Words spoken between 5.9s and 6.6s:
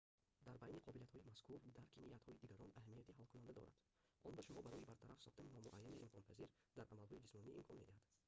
имконпазир